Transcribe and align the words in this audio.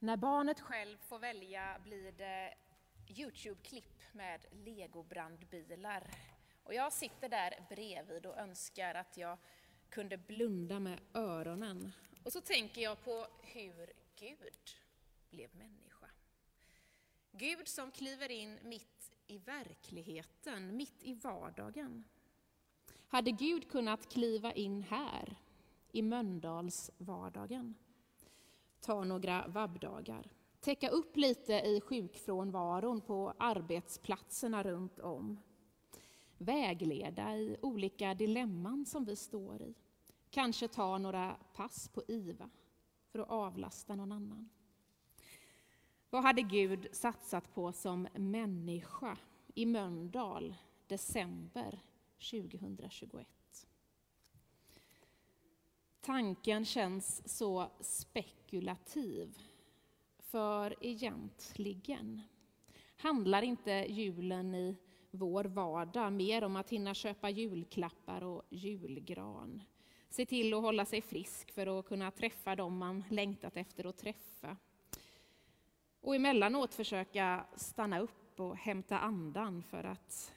När 0.00 0.16
barnet 0.16 0.60
själv 0.60 0.96
får 0.98 1.18
välja 1.18 1.78
blir 1.84 2.12
det 2.12 2.54
Youtube-klipp 3.08 4.02
med 4.12 4.46
legobrandbilar. 4.50 6.10
Och 6.62 6.74
jag 6.74 6.92
sitter 6.92 7.28
där 7.28 7.66
bredvid 7.68 8.26
och 8.26 8.36
önskar 8.38 8.94
att 8.94 9.16
jag 9.16 9.38
kunde 9.88 10.16
blunda 10.16 10.80
med 10.80 11.00
öronen. 11.14 11.92
Och 12.24 12.32
så 12.32 12.40
tänker 12.40 12.80
jag 12.80 13.04
på 13.04 13.26
hur 13.42 13.92
Gud 14.16 14.70
blev 15.30 15.56
människa. 15.56 16.06
Gud 17.32 17.68
som 17.68 17.90
kliver 17.90 18.30
in 18.30 18.58
mitt 18.62 19.12
i 19.26 19.38
verkligheten, 19.38 20.76
mitt 20.76 21.02
i 21.02 21.14
vardagen. 21.14 22.04
Hade 23.08 23.30
Gud 23.30 23.70
kunnat 23.70 24.12
kliva 24.12 24.52
in 24.52 24.82
här, 24.82 25.36
i 25.92 26.02
Mölndals 26.02 26.90
vardagen? 26.98 27.74
Ta 28.80 29.04
några 29.04 29.46
vabbdagar, 29.48 30.30
täcka 30.60 30.88
upp 30.88 31.16
lite 31.16 31.52
i 31.52 31.80
sjukfrånvaron 31.80 33.00
på 33.00 33.34
arbetsplatserna 33.38 34.62
runt 34.62 34.98
om. 34.98 35.40
Vägleda 36.38 37.36
i 37.36 37.56
olika 37.62 38.14
dilemman 38.14 38.86
som 38.86 39.04
vi 39.04 39.16
står 39.16 39.62
i. 39.62 39.74
Kanske 40.30 40.68
ta 40.68 40.98
några 40.98 41.36
pass 41.54 41.88
på 41.88 42.02
IVA 42.08 42.50
för 43.12 43.18
att 43.18 43.30
avlasta 43.30 43.94
någon 43.94 44.12
annan. 44.12 44.48
Vad 46.10 46.22
hade 46.22 46.42
Gud 46.42 46.88
satsat 46.92 47.54
på 47.54 47.72
som 47.72 48.08
människa 48.14 49.18
i 49.54 49.66
Mölndal 49.66 50.54
december 50.86 51.80
2021? 52.30 53.37
Tanken 56.08 56.64
känns 56.64 57.36
så 57.38 57.70
spekulativ, 57.80 59.38
för 60.18 60.74
egentligen 60.80 62.22
handlar 62.96 63.42
inte 63.42 63.70
julen 63.70 64.54
i 64.54 64.76
vår 65.10 65.44
vardag 65.44 66.12
mer 66.12 66.44
om 66.44 66.56
att 66.56 66.70
hinna 66.70 66.94
köpa 66.94 67.30
julklappar 67.30 68.24
och 68.24 68.42
julgran. 68.50 69.62
Se 70.08 70.26
till 70.26 70.54
att 70.54 70.62
hålla 70.62 70.84
sig 70.84 71.02
frisk 71.02 71.50
för 71.50 71.78
att 71.78 71.86
kunna 71.86 72.10
träffa 72.10 72.56
dem 72.56 72.78
man 72.78 73.04
längtat 73.10 73.56
efter 73.56 73.86
att 73.86 73.98
träffa. 73.98 74.56
Och 76.00 76.14
emellanåt 76.14 76.74
försöka 76.74 77.46
stanna 77.56 78.00
upp 78.00 78.40
och 78.40 78.56
hämta 78.56 78.98
andan 78.98 79.62
för 79.62 79.84
att 79.84 80.32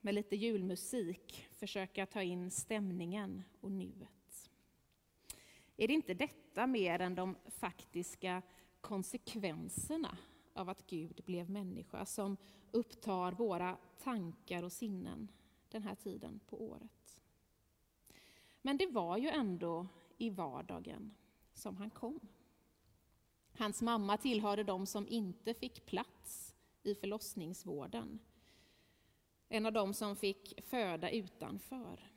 med 0.00 0.14
lite 0.14 0.36
julmusik 0.36 1.48
försöka 1.52 2.06
ta 2.06 2.22
in 2.22 2.50
stämningen 2.50 3.42
och 3.60 3.72
nuet. 3.72 4.19
Är 5.80 5.88
det 5.88 5.94
inte 5.94 6.14
detta 6.14 6.66
mer 6.66 7.00
än 7.00 7.14
de 7.14 7.36
faktiska 7.46 8.42
konsekvenserna 8.80 10.18
av 10.54 10.68
att 10.68 10.86
Gud 10.86 11.20
blev 11.24 11.50
människa 11.50 12.06
som 12.06 12.36
upptar 12.70 13.32
våra 13.32 13.76
tankar 13.98 14.62
och 14.62 14.72
sinnen 14.72 15.30
den 15.68 15.82
här 15.82 15.94
tiden 15.94 16.40
på 16.46 16.62
året? 16.70 17.22
Men 18.62 18.76
det 18.76 18.86
var 18.86 19.16
ju 19.16 19.28
ändå 19.28 19.86
i 20.18 20.30
vardagen 20.30 21.14
som 21.54 21.76
han 21.76 21.90
kom. 21.90 22.20
Hans 23.58 23.82
mamma 23.82 24.16
tillhörde 24.16 24.64
de 24.64 24.86
som 24.86 25.08
inte 25.08 25.54
fick 25.54 25.86
plats 25.86 26.54
i 26.82 26.94
förlossningsvården. 26.94 28.18
En 29.48 29.66
av 29.66 29.72
de 29.72 29.94
som 29.94 30.16
fick 30.16 30.64
föda 30.64 31.10
utanför. 31.10 32.10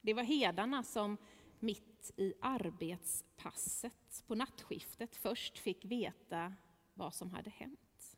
Det 0.00 0.14
var 0.14 0.22
hedarna 0.22 0.82
som 0.82 1.16
mitt 1.64 2.10
i 2.16 2.34
arbetspasset 2.40 4.24
på 4.26 4.34
nattskiftet 4.34 5.16
först 5.16 5.58
fick 5.58 5.84
veta 5.84 6.54
vad 6.94 7.14
som 7.14 7.30
hade 7.30 7.50
hänt. 7.50 8.16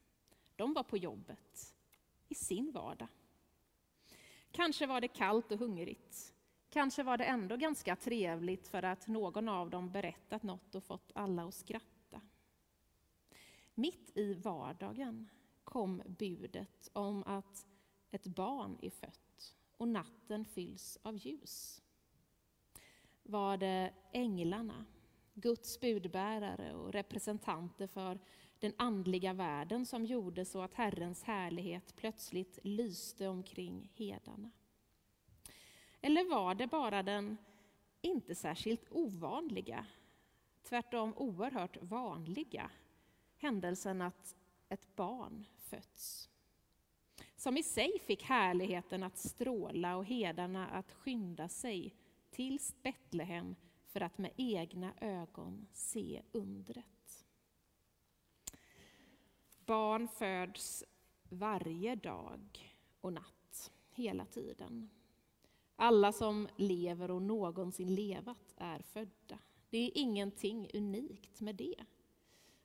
De 0.57 0.75
var 0.75 0.83
på 0.83 0.97
jobbet, 0.97 1.75
i 2.29 2.34
sin 2.34 2.73
vardag. 2.73 3.09
Kanske 4.51 4.87
var 4.87 5.01
det 5.01 5.09
kallt 5.09 5.53
och 5.53 5.59
hungrigt. 5.59 6.34
Kanske 6.71 7.03
var 7.03 7.19
det 7.19 7.25
ändå 7.25 7.57
ganska 7.57 7.97
trevligt 7.97 8.69
för 8.69 8.83
att 8.83 9.07
någon 9.07 9.49
av 9.49 9.71
dem 9.71 9.93
berättat 9.93 10.43
något 10.43 10.75
och 10.75 10.84
fått 10.84 11.13
alla 11.15 11.45
att 11.45 11.55
skratta. 11.55 12.21
Mitt 13.75 14.17
i 14.17 14.34
vardagen 14.34 15.28
kom 15.65 16.03
budet 16.07 16.91
om 16.93 17.25
att 17.27 17.67
ett 18.11 18.27
barn 18.27 18.78
är 18.83 18.91
fött 18.91 19.57
och 19.77 19.89
natten 19.89 20.45
fylls 20.45 20.99
av 21.03 21.17
ljus. 21.17 21.83
Var 23.29 23.57
det 23.57 23.93
änglarna, 24.13 24.85
Guds 25.35 25.81
budbärare 25.81 26.75
och 26.75 26.93
representanter 26.93 27.87
för 27.87 28.19
den 28.59 28.73
andliga 28.77 29.33
världen 29.33 29.87
som 29.87 30.05
gjorde 30.05 30.45
så 30.45 30.61
att 30.63 30.75
Herrens 30.75 31.23
härlighet 31.23 31.97
plötsligt 31.97 32.59
lyste 32.63 33.29
omkring 33.29 33.91
hedarna? 33.95 34.51
Eller 36.01 36.31
var 36.31 36.55
det 36.55 36.67
bara 36.67 37.03
den 37.03 37.37
inte 38.01 38.35
särskilt 38.35 38.87
ovanliga, 38.91 39.87
tvärtom 40.63 41.15
oerhört 41.17 41.83
vanliga 41.83 42.71
händelsen 43.37 44.03
att 44.03 44.37
ett 44.69 44.97
barn 44.97 45.45
fötts. 45.59 46.29
Som 47.37 47.57
i 47.57 47.63
sig 47.63 47.99
fick 47.99 48.23
härligheten 48.23 49.03
att 49.03 49.19
stråla 49.19 49.97
och 49.97 50.05
hedarna 50.05 50.67
att 50.69 50.93
skynda 50.93 51.49
sig 51.49 51.95
till 52.37 52.59
Betlehem 52.83 53.57
för 53.87 54.01
att 54.01 54.19
med 54.19 54.31
egna 54.37 54.93
ögon 55.01 55.67
se 55.73 56.23
undret. 56.33 57.27
Barn 59.67 60.09
föds 60.09 60.85
varje 61.29 61.95
dag 61.95 62.75
och 63.01 63.13
natt, 63.13 63.73
hela 63.91 64.25
tiden. 64.25 64.91
Alla 65.77 66.13
som 66.13 66.49
lever 66.57 67.11
och 67.11 67.23
någonsin 67.23 67.95
levat 67.95 68.55
är 68.57 68.79
födda. 68.79 69.39
Det 69.71 69.79
är 69.79 69.91
ingenting 69.95 70.71
unikt 70.75 71.41
med 71.41 71.55
det. 71.55 71.85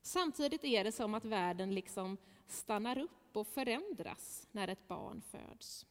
Samtidigt 0.01 0.63
är 0.63 0.83
det 0.83 0.91
som 0.91 1.13
att 1.13 1.25
världen 1.25 1.75
liksom 1.75 2.17
stannar 2.47 2.97
upp 2.97 3.37
och 3.37 3.47
förändras 3.47 4.47
när 4.51 4.67
ett 4.67 4.87
barn 4.87 5.21
föds. 5.21 5.85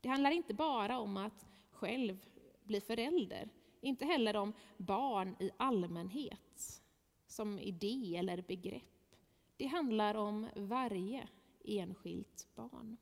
Det 0.00 0.08
handlar 0.08 0.30
inte 0.30 0.54
bara 0.54 0.98
om 0.98 1.16
att 1.16 1.46
själv 1.70 2.18
bli 2.66 2.80
förälder, 2.80 3.48
inte 3.80 4.04
heller 4.04 4.36
om 4.36 4.52
barn 4.76 5.36
i 5.38 5.50
allmänhet, 5.56 6.82
som 7.26 7.58
idé 7.58 8.16
eller 8.16 8.42
begrepp. 8.42 9.16
Det 9.56 9.66
handlar 9.66 10.14
om 10.14 10.48
varje 10.56 11.28
enskilt 11.64 12.48
barn. 12.54 12.96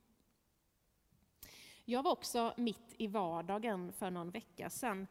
Jag 1.85 2.03
var 2.03 2.13
också 2.13 2.55
mitt 2.57 2.95
i 2.99 3.07
vardagen 3.07 3.93
för 3.93 4.11
någon 4.11 4.31
vecka 4.31 4.71
sedan 4.71 5.07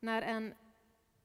när 0.00 0.22
en 0.22 0.54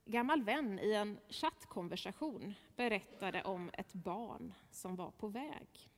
gammal 0.05 0.43
vän 0.43 0.79
i 0.79 0.93
en 0.93 1.19
chattkonversation 1.29 2.53
berättade 2.75 3.43
om 3.43 3.69
ett 3.73 3.93
barn 3.93 4.53
som 4.71 4.95
var 4.95 5.11
på 5.11 5.27
väg. 5.27 5.89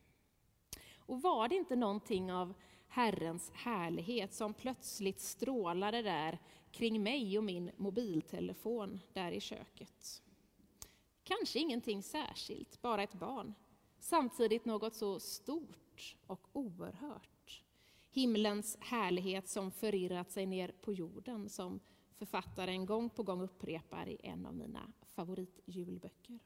Och 0.97 1.21
var 1.21 1.47
det 1.47 1.55
inte 1.55 1.75
någonting 1.75 2.33
av 2.33 2.53
Herrens 2.87 3.51
härlighet 3.53 4.33
som 4.33 4.53
plötsligt 4.53 5.19
strålade 5.19 6.01
där 6.01 6.39
kring 6.75 7.03
mig 7.03 7.37
och 7.37 7.43
min 7.43 7.71
mobiltelefon 7.77 8.99
där 9.13 9.31
i 9.31 9.39
köket? 9.39 10.21
Kanske 11.23 11.59
ingenting 11.59 12.03
särskilt, 12.03 12.81
bara 12.81 13.03
ett 13.03 13.13
barn. 13.13 13.53
Samtidigt 13.99 14.65
något 14.65 14.95
så 14.95 15.19
stort 15.19 16.15
och 16.27 16.47
oerhört. 16.53 17.63
Himlens 18.11 18.77
härlighet 18.79 19.49
som 19.49 19.71
förirrat 19.71 20.31
sig 20.31 20.45
ner 20.45 20.71
på 20.81 20.93
jorden 20.93 21.49
som 21.49 21.79
författaren 22.17 22.85
gång 22.85 23.09
på 23.09 23.23
gång 23.23 23.41
upprepar 23.41 24.09
i 24.09 24.17
en 24.23 24.45
av 24.45 24.55
mina 24.55 24.93
favoritjulböcker. 25.09 26.39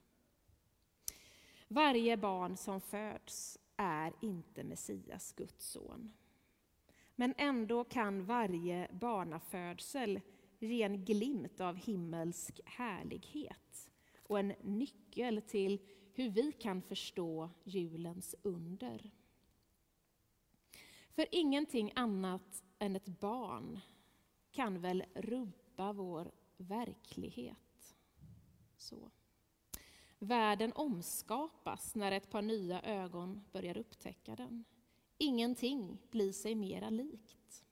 Varje 1.67 2.17
barn 2.17 2.57
som 2.57 2.81
föds 2.81 3.59
är 3.77 4.13
inte 4.21 4.63
Messias, 4.63 5.33
Guds 5.33 5.65
son. 5.71 6.11
Men 7.19 7.33
ändå 7.37 7.83
kan 7.83 8.25
varje 8.25 8.87
barnafödsel 8.91 10.21
ge 10.59 10.83
en 10.83 11.05
glimt 11.05 11.61
av 11.61 11.75
himmelsk 11.75 12.59
härlighet 12.65 13.89
och 14.27 14.39
en 14.39 14.53
nyckel 14.61 15.41
till 15.41 15.79
hur 16.13 16.29
vi 16.29 16.51
kan 16.51 16.81
förstå 16.81 17.49
julens 17.63 18.35
under. 18.41 19.11
För 21.09 21.25
ingenting 21.31 21.91
annat 21.95 22.63
än 22.79 22.95
ett 22.95 23.07
barn 23.07 23.79
kan 24.51 24.81
väl 24.81 25.03
rubba 25.15 25.93
vår 25.93 26.31
verklighet. 26.57 27.95
Så. 28.77 29.11
Världen 30.19 30.73
omskapas 30.75 31.95
när 31.95 32.11
ett 32.11 32.29
par 32.29 32.41
nya 32.41 32.81
ögon 32.81 33.45
börjar 33.51 33.77
upptäcka 33.77 34.35
den. 34.35 34.65
Ingenting 35.21 35.97
blir 36.09 36.31
sig 36.31 36.55
mera 36.55 36.89
likt. 36.89 37.65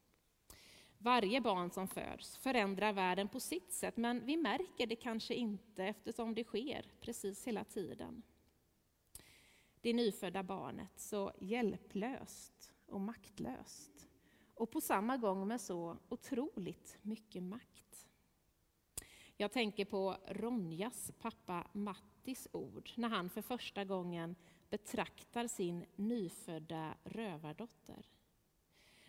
Varje 0.98 1.42
barn 1.42 1.72
som 1.72 1.88
föds 1.88 2.38
förändrar 2.38 2.94
världen 2.94 3.28
på 3.28 3.40
sitt 3.40 3.74
sätt, 3.74 3.98
men 3.98 4.26
vi 4.26 4.38
märker 4.38 4.88
det 4.88 4.96
kanske 4.96 5.34
inte 5.34 5.84
eftersom 5.84 6.36
det 6.36 6.44
sker 6.44 6.86
precis 7.02 7.48
hela 7.48 7.64
tiden. 7.64 8.24
det 9.82 9.94
nyfödda 9.94 10.44
barnet 10.44 11.00
så 11.00 11.32
hjälplöst 11.40 12.74
och 12.86 13.02
maktlöst. 13.02 14.08
Och 14.54 14.72
på 14.72 14.82
samma 14.82 15.18
gång 15.18 15.48
med 15.48 15.62
så 15.62 15.98
otroligt 16.10 16.98
mycket 17.02 17.44
makt. 17.44 18.08
Jag 19.38 19.52
tänker 19.52 19.86
på 19.86 20.18
Ronjas 20.28 21.12
pappa 21.20 21.68
Mattis 21.74 22.48
ord 22.52 22.90
när 22.96 23.10
han 23.10 23.30
för 23.30 23.42
första 23.42 23.86
gången 23.86 24.36
betraktar 24.70 25.48
sin 25.48 25.86
nyfödda 25.96 26.98
rövardotter. 27.04 28.06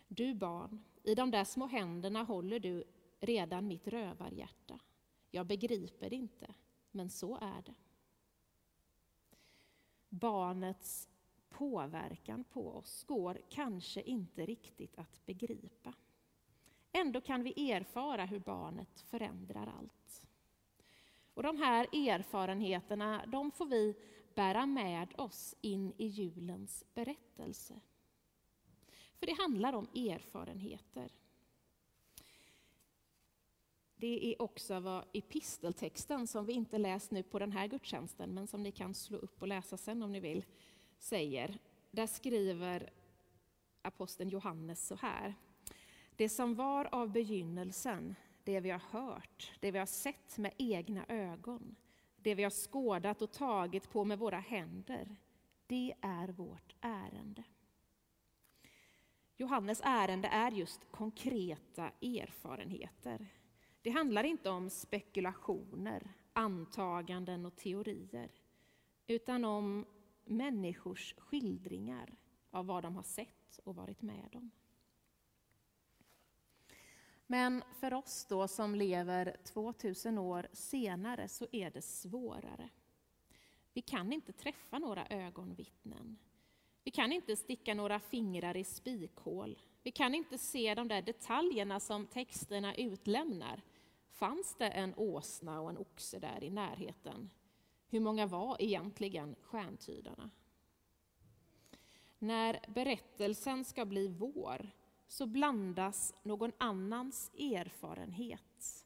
Du 0.07 0.33
barn, 0.33 0.83
i 1.03 1.15
de 1.15 1.31
där 1.31 1.43
små 1.43 1.67
händerna 1.67 2.23
håller 2.23 2.59
du 2.59 2.83
redan 3.19 3.67
mitt 3.67 3.87
rövarhjärta. 3.87 4.79
Jag 5.31 5.45
begriper 5.45 6.09
det 6.09 6.15
inte, 6.15 6.53
men 6.91 7.09
så 7.09 7.35
är 7.35 7.61
det. 7.65 7.75
Barnets 10.09 11.09
påverkan 11.49 12.43
på 12.43 12.71
oss 12.71 13.03
går 13.03 13.41
kanske 13.49 14.01
inte 14.01 14.45
riktigt 14.45 14.99
att 14.99 15.25
begripa. 15.25 15.93
Ändå 16.91 17.21
kan 17.21 17.43
vi 17.43 17.71
erfara 17.71 18.25
hur 18.25 18.39
barnet 18.39 18.99
förändrar 18.99 19.73
allt. 19.77 20.27
Och 21.33 21.43
de 21.43 21.57
här 21.57 22.09
erfarenheterna 22.09 23.25
de 23.27 23.51
får 23.51 23.65
vi 23.65 23.95
bära 24.35 24.65
med 24.65 25.13
oss 25.17 25.55
in 25.61 25.93
i 25.97 26.05
julens 26.05 26.85
berättelse. 26.93 27.79
För 29.19 29.25
det 29.25 29.33
handlar 29.33 29.73
om 29.73 29.87
erfarenheter. 29.95 31.11
Det 33.95 34.31
är 34.31 34.41
också 34.41 34.79
vad 34.79 35.05
episteltexten, 35.13 36.27
som 36.27 36.45
vi 36.45 36.53
inte 36.53 36.77
läst 36.77 37.11
nu 37.11 37.23
på 37.23 37.39
den 37.39 37.51
här 37.51 37.67
gudstjänsten, 37.67 38.33
men 38.33 38.47
som 38.47 38.63
ni 38.63 38.71
kan 38.71 38.93
slå 38.93 39.17
upp 39.17 39.41
och 39.41 39.47
läsa 39.47 39.77
sen 39.77 40.03
om 40.03 40.11
ni 40.11 40.19
vill, 40.19 40.45
säger. 40.97 41.57
Där 41.91 42.07
skriver 42.07 42.89
aposteln 43.81 44.29
Johannes 44.29 44.87
så 44.87 44.95
här. 44.95 45.35
Det 46.15 46.29
som 46.29 46.55
var 46.55 46.89
av 46.91 47.11
begynnelsen, 47.11 48.15
det 48.43 48.59
vi 48.59 48.69
har 48.69 48.83
hört, 48.89 49.51
det 49.59 49.71
vi 49.71 49.79
har 49.79 49.85
sett 49.85 50.37
med 50.37 50.53
egna 50.57 51.05
ögon, 51.07 51.75
det 52.23 52.35
vi 52.35 52.43
har 52.43 52.69
skådat 52.69 53.21
och 53.21 53.31
tagit 53.31 53.89
på 53.89 54.05
med 54.05 54.19
våra 54.19 54.39
händer, 54.39 55.15
det 55.67 55.93
är 56.01 56.27
vårt 56.27 56.75
ärende. 56.81 57.43
Johannes 59.37 59.81
ärende 59.83 60.27
är 60.27 60.51
just 60.51 60.91
konkreta 60.91 61.91
erfarenheter. 62.01 63.27
Det 63.81 63.89
handlar 63.89 64.23
inte 64.23 64.49
om 64.49 64.69
spekulationer, 64.69 66.13
antaganden 66.33 67.45
och 67.45 67.55
teorier, 67.55 68.31
utan 69.07 69.45
om 69.45 69.85
människors 70.25 71.15
skildringar 71.17 72.15
av 72.51 72.65
vad 72.65 72.83
de 72.83 72.95
har 72.95 73.03
sett 73.03 73.59
och 73.63 73.75
varit 73.75 74.01
med 74.01 74.35
om. 74.35 74.51
Men 77.31 77.63
för 77.79 77.93
oss 77.93 78.25
då 78.29 78.47
som 78.47 78.75
lever 78.75 79.37
2000 79.43 80.17
år 80.17 80.47
senare 80.53 81.27
så 81.27 81.47
är 81.51 81.71
det 81.71 81.81
svårare. 81.81 82.69
Vi 83.73 83.81
kan 83.81 84.13
inte 84.13 84.33
träffa 84.33 84.79
några 84.79 85.07
ögonvittnen. 85.07 86.17
Vi 86.83 86.91
kan 86.91 87.11
inte 87.11 87.35
sticka 87.35 87.73
några 87.73 87.99
fingrar 87.99 88.57
i 88.57 88.63
spikhål. 88.63 89.59
Vi 89.83 89.91
kan 89.91 90.15
inte 90.15 90.37
se 90.37 90.75
de 90.75 90.87
där 90.87 91.01
detaljerna 91.01 91.79
som 91.79 92.07
texterna 92.07 92.75
utlämnar. 92.75 93.61
Fanns 94.11 94.55
det 94.55 94.69
en 94.69 94.93
åsna 94.97 95.61
och 95.61 95.69
en 95.69 95.77
oxe 95.77 96.19
där 96.19 96.43
i 96.43 96.49
närheten? 96.49 97.29
Hur 97.89 97.99
många 97.99 98.25
var 98.25 98.57
egentligen 98.59 99.35
stjärntydarna? 99.41 100.29
När 102.19 102.59
berättelsen 102.67 103.65
ska 103.65 103.85
bli 103.85 104.07
vår 104.07 104.69
så 105.09 105.25
blandas 105.25 106.13
någon 106.23 106.51
annans 106.57 107.31
erfarenhet 107.33 108.85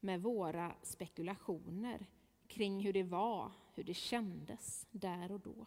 med 0.00 0.22
våra 0.22 0.74
spekulationer 0.82 2.06
kring 2.46 2.80
hur 2.80 2.92
det 2.92 3.02
var, 3.02 3.52
hur 3.74 3.84
det 3.84 3.94
kändes 3.94 4.86
där 4.90 5.32
och 5.32 5.40
då. 5.40 5.66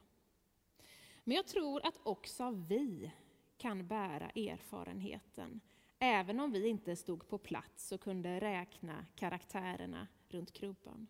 Men 1.23 1.35
jag 1.35 1.47
tror 1.47 1.85
att 1.85 1.99
också 2.03 2.49
vi 2.51 3.11
kan 3.57 3.87
bära 3.87 4.29
erfarenheten, 4.29 5.61
även 5.99 6.39
om 6.39 6.51
vi 6.51 6.67
inte 6.67 6.95
stod 6.95 7.27
på 7.27 7.37
plats 7.37 7.91
och 7.91 8.01
kunde 8.01 8.39
räkna 8.39 9.05
karaktärerna 9.15 10.07
runt 10.29 10.51
krubban. 10.51 11.07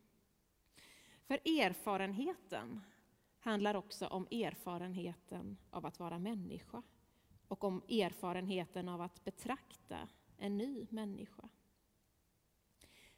För 1.25 1.35
erfarenheten 1.35 2.81
handlar 3.39 3.75
också 3.75 4.07
om 4.07 4.27
erfarenheten 4.31 5.57
av 5.69 5.85
att 5.85 5.99
vara 5.99 6.19
människa 6.19 6.83
och 7.51 7.63
om 7.63 7.81
erfarenheten 7.89 8.89
av 8.89 9.01
att 9.01 9.23
betrakta 9.23 10.07
en 10.37 10.57
ny 10.57 10.87
människa. 10.89 11.49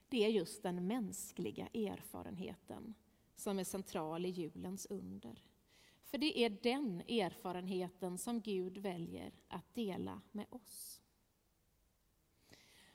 Det 0.09 0.25
är 0.25 0.29
just 0.29 0.63
den 0.63 0.87
mänskliga 0.87 1.67
erfarenheten 1.67 2.93
som 3.35 3.59
är 3.59 3.63
central 3.63 4.25
i 4.25 4.29
julens 4.29 4.85
under. 4.85 5.43
För 6.03 6.17
det 6.17 6.39
är 6.39 6.49
den 6.49 7.01
erfarenheten 7.01 8.17
som 8.17 8.41
Gud 8.41 8.77
väljer 8.77 9.33
att 9.47 9.73
dela 9.73 10.21
med 10.31 10.45
oss. 10.49 11.01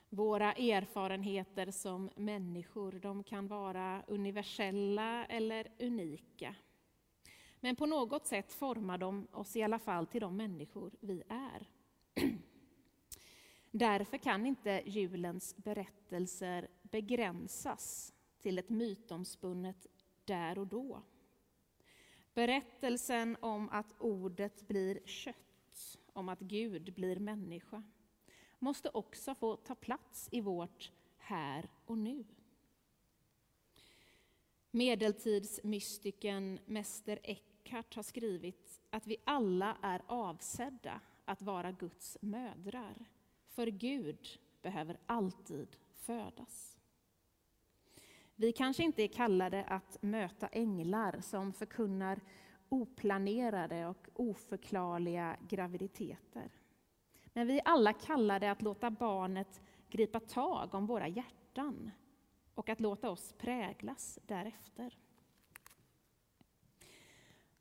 Våra 0.09 0.53
erfarenheter 0.53 1.71
som 1.71 2.09
människor 2.15 2.91
de 2.91 3.23
kan 3.23 3.47
vara 3.47 4.03
universella 4.07 5.25
eller 5.25 5.67
unika. 5.79 6.55
Men 7.59 7.75
på 7.75 7.85
något 7.85 8.27
sätt 8.27 8.53
formar 8.53 8.97
de 8.97 9.27
oss 9.31 9.55
i 9.55 9.63
alla 9.63 9.79
fall 9.79 10.07
till 10.07 10.21
de 10.21 10.37
människor 10.37 10.91
vi 10.99 11.23
är. 11.29 11.69
Därför 13.71 14.17
kan 14.17 14.45
inte 14.45 14.83
julens 14.85 15.57
berättelser 15.57 16.67
begränsas 16.81 18.13
till 18.39 18.59
ett 18.59 18.69
mytomspunnet 18.69 19.87
där 20.25 20.59
och 20.59 20.67
då. 20.67 21.01
Berättelsen 22.33 23.37
om 23.39 23.69
att 23.69 23.95
ordet 23.99 24.67
blir 24.67 24.99
kött, 25.05 25.99
om 26.13 26.29
att 26.29 26.39
Gud 26.39 26.93
blir 26.93 27.19
människa, 27.19 27.83
måste 28.59 28.89
också 28.89 29.35
få 29.35 29.55
ta 29.55 29.75
plats 29.75 30.29
i 30.31 30.41
vårt 30.41 30.91
här 31.17 31.69
och 31.85 31.97
nu. 31.97 32.25
Medeltidsmystiken 34.71 36.59
Mäster 36.65 37.19
Eckhart 37.69 37.95
har 37.95 38.03
skrivit 38.03 38.81
att 38.89 39.07
vi 39.07 39.17
alla 39.23 39.77
är 39.81 40.01
avsedda 40.07 41.01
att 41.25 41.41
vara 41.41 41.71
Guds 41.71 42.17
mödrar, 42.21 43.05
för 43.47 43.67
Gud 43.67 44.27
behöver 44.61 44.97
alltid 45.05 45.77
födas. 45.95 46.77
Vi 48.35 48.51
kanske 48.51 48.83
inte 48.83 49.03
är 49.03 49.07
kallade 49.07 49.63
att 49.63 49.97
möta 50.01 50.47
änglar 50.47 51.21
som 51.21 51.53
förkunnar 51.53 52.21
oplanerade 52.69 53.87
och 53.87 54.07
oförklarliga 54.13 55.37
graviditeter. 55.49 56.51
Men 57.33 57.47
vi 57.47 57.59
är 57.59 57.67
alla 57.67 57.93
kallade 57.93 58.51
att 58.51 58.61
låta 58.61 58.91
barnet 58.91 59.61
gripa 59.89 60.19
tag 60.19 60.73
om 60.75 60.85
våra 60.85 61.07
hjärtan 61.07 61.91
och 62.53 62.69
att 62.69 62.79
låta 62.79 63.09
oss 63.09 63.33
präglas 63.37 64.19
därefter. 64.25 64.97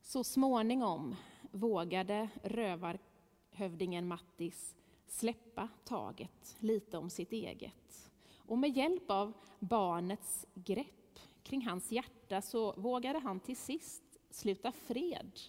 Så 0.09 0.25
småningom 0.25 1.17
vågade 1.51 2.29
rövarhövdingen 2.43 4.09
Mattis 4.09 4.77
släppa 5.07 5.69
taget 5.85 6.57
lite 6.59 6.99
om 6.99 7.11
sitt 7.11 7.33
eget. 7.33 8.11
Och 8.37 8.59
med 8.59 8.77
hjälp 8.77 9.11
av 9.11 9.33
barnets 9.59 10.47
grepp 10.55 11.19
kring 11.43 11.67
hans 11.67 11.93
hjärta 11.93 12.43
så 12.43 12.73
vågade 12.73 13.19
han 13.19 13.41
till 13.41 13.57
sist 13.57 14.03
sluta 14.31 14.73
fred 14.73 15.41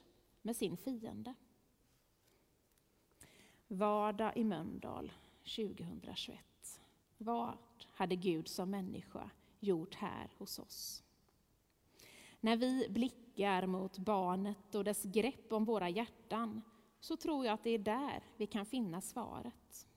med 0.41 0.55
sin 0.55 0.77
fiende. 0.77 1.33
Vardag 3.67 4.37
i 4.37 4.43
Mölndal 4.43 5.11
2021. 5.43 6.39
Vad 7.17 7.57
hade 7.91 8.15
Gud 8.15 8.47
som 8.47 8.69
människa 8.69 9.29
gjort 9.59 9.95
här 9.95 10.29
hos 10.37 10.59
oss? 10.59 11.03
När 12.39 12.57
vi 12.57 12.87
blickar 12.89 13.28
mot 13.67 13.97
barnet 13.97 14.75
och 14.75 14.83
dess 14.83 15.03
grepp 15.03 15.53
om 15.53 15.65
våra 15.65 15.89
hjärtan 15.89 16.61
så 16.99 17.17
tror 17.17 17.45
jag 17.45 17.53
att 17.53 17.63
det 17.63 17.69
är 17.69 17.79
där 17.79 18.23
vi 18.37 18.47
kan 18.47 18.65
finna 18.65 19.01
svaret. 19.01 19.87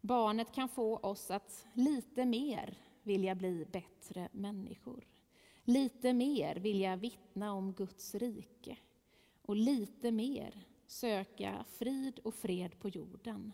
Barnet 0.00 0.52
kan 0.52 0.68
få 0.68 0.96
oss 0.96 1.30
att 1.30 1.66
lite 1.74 2.24
mer 2.24 2.78
vilja 3.02 3.34
bli 3.34 3.66
bättre 3.72 4.28
människor. 4.32 5.06
Lite 5.64 6.12
mer 6.12 6.56
vilja 6.56 6.96
vittna 6.96 7.52
om 7.52 7.72
Guds 7.72 8.14
rike 8.14 8.76
och 9.42 9.56
lite 9.56 10.10
mer 10.10 10.66
söka 10.86 11.64
frid 11.68 12.18
och 12.18 12.34
fred 12.34 12.78
på 12.78 12.88
jorden 12.88 13.52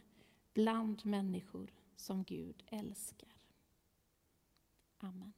bland 0.54 1.06
människor 1.06 1.72
som 1.96 2.24
Gud 2.24 2.64
älskar. 2.66 3.34
Amen. 4.98 5.37